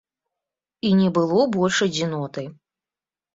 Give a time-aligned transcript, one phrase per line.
[0.89, 2.47] І не было больш адзіноты.